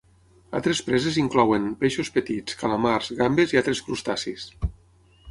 Altres 0.59 0.79
preses 0.85 1.17
inclouen: 1.23 1.67
peixos 1.83 2.09
petits, 2.15 2.55
calamars, 2.61 3.11
gambes 3.19 3.53
i 3.57 3.61
altres 3.61 3.83
crustacis. 3.91 4.47